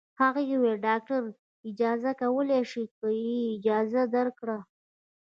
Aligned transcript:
هغې 0.21 0.43
وویل: 0.57 0.77
د 0.81 0.83
ډاکټر 0.87 1.17
په 1.57 1.65
اجازه 1.69 2.11
کولای 2.21 2.61
شې، 2.71 2.83
که 2.97 3.05
یې 3.23 3.39
اجازه 3.55 4.01
درکړه. 4.15 4.57